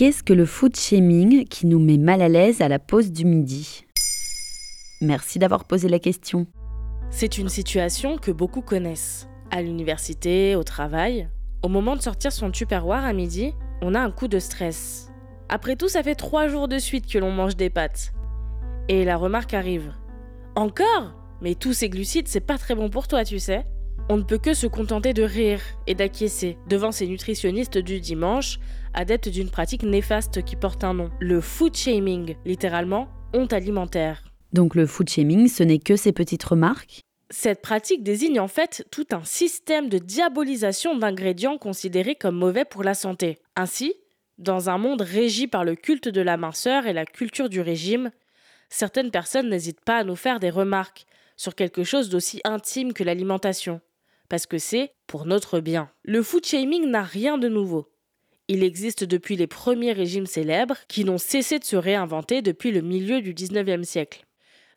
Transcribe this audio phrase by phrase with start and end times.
[0.00, 3.26] Qu'est-ce que le food shaming qui nous met mal à l'aise à la pause du
[3.26, 3.84] midi?
[5.02, 6.46] Merci d'avoir posé la question.
[7.10, 9.28] C'est une situation que beaucoup connaissent.
[9.50, 11.28] À l'université, au travail,
[11.62, 15.10] au moment de sortir son tupperware à midi, on a un coup de stress.
[15.50, 18.14] Après tout, ça fait trois jours de suite que l'on mange des pâtes.
[18.88, 19.92] Et la remarque arrive.
[20.54, 21.12] Encore?
[21.42, 23.66] Mais tous ces glucides, c'est pas très bon pour toi, tu sais.
[24.12, 28.58] On ne peut que se contenter de rire et d'acquiescer devant ces nutritionnistes du dimanche,
[28.92, 34.24] adeptes d'une pratique néfaste qui porte un nom, le food shaming, littéralement honte alimentaire.
[34.52, 37.02] Donc le food shaming, ce n'est que ces petites remarques?
[37.30, 42.82] Cette pratique désigne en fait tout un système de diabolisation d'ingrédients considérés comme mauvais pour
[42.82, 43.38] la santé.
[43.54, 43.94] Ainsi,
[44.38, 48.10] dans un monde régi par le culte de la minceur et la culture du régime,
[48.70, 53.04] certaines personnes n'hésitent pas à nous faire des remarques sur quelque chose d'aussi intime que
[53.04, 53.80] l'alimentation
[54.30, 55.90] parce que c'est pour notre bien.
[56.04, 57.92] Le food shaming n'a rien de nouveau.
[58.48, 62.80] Il existe depuis les premiers régimes célèbres qui n'ont cessé de se réinventer depuis le
[62.80, 64.24] milieu du 19e siècle.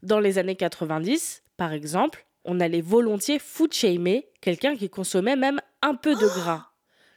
[0.02, 5.62] Dans les années 90, par exemple, on allait volontiers food shamer quelqu'un qui consommait même
[5.82, 6.72] un peu de gras,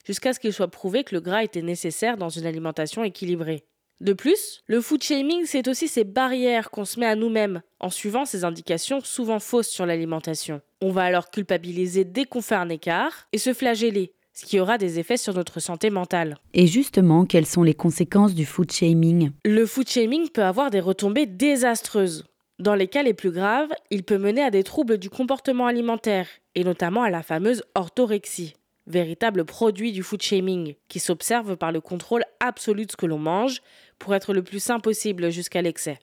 [0.06, 3.64] jusqu'à ce qu'il soit prouvé que le gras était nécessaire dans une alimentation équilibrée.
[4.02, 7.88] De plus, le food shaming, c'est aussi ces barrières qu'on se met à nous-mêmes en
[7.88, 10.60] suivant ces indications souvent fausses sur l'alimentation.
[10.82, 14.76] On va alors culpabiliser dès qu'on fait un écart et se flageller, ce qui aura
[14.76, 16.36] des effets sur notre santé mentale.
[16.52, 19.30] Et justement, quelles sont les conséquences du food shaming?
[19.46, 22.26] Le food shaming peut avoir des retombées désastreuses.
[22.58, 26.28] Dans les cas les plus graves, il peut mener à des troubles du comportement alimentaire,
[26.54, 28.52] et notamment à la fameuse orthorexie
[28.86, 33.18] véritable produit du food shaming, qui s'observe par le contrôle absolu de ce que l'on
[33.18, 33.60] mange,
[33.98, 35.98] pour être le plus sain possible jusqu'à l'excès.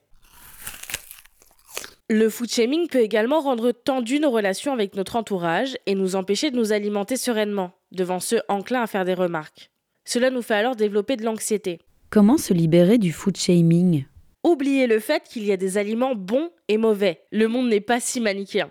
[2.10, 6.50] Le food shaming peut également rendre tendues nos relations avec notre entourage et nous empêcher
[6.50, 9.70] de nous alimenter sereinement, devant ceux enclins à faire des remarques.
[10.04, 11.80] Cela nous fait alors développer de l'anxiété.
[12.10, 14.04] Comment se libérer du food shaming?
[14.42, 17.22] Oubliez le fait qu'il y a des aliments bons et mauvais.
[17.32, 18.70] Le monde n'est pas si manichéen.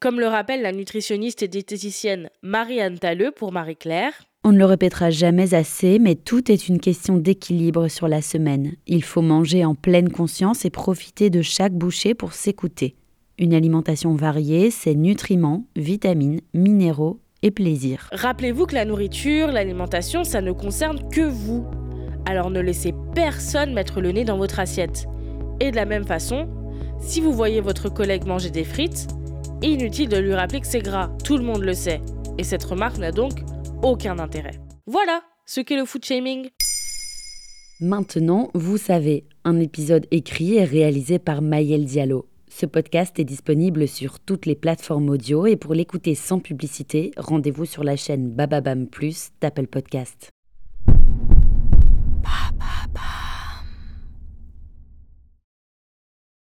[0.00, 5.10] Comme le rappelle la nutritionniste et diététicienne Marie-Anne Talleux pour Marie-Claire, on ne le répétera
[5.10, 8.72] jamais assez, mais tout est une question d'équilibre sur la semaine.
[8.88, 12.96] Il faut manger en pleine conscience et profiter de chaque bouchée pour s'écouter.
[13.38, 18.08] Une alimentation variée, c'est nutriments, vitamines, minéraux et plaisir.
[18.12, 21.64] Rappelez-vous que la nourriture, l'alimentation, ça ne concerne que vous.
[22.26, 25.06] Alors ne laissez personne mettre le nez dans votre assiette.
[25.60, 26.48] Et de la même façon,
[26.98, 29.06] si vous voyez votre collègue manger des frites,
[29.62, 32.00] inutile de lui rappeler que c'est gras, tout le monde le sait.
[32.38, 33.44] Et cette remarque n'a donc
[33.82, 34.60] aucun intérêt.
[34.86, 36.48] Voilà ce qu'est le food shaming.
[37.80, 42.28] Maintenant, vous savez, un épisode écrit et réalisé par Maël Diallo.
[42.48, 47.64] Ce podcast est disponible sur toutes les plateformes audio et pour l'écouter sans publicité, rendez-vous
[47.64, 50.30] sur la chaîne Bababam Plus d'Apple Podcast.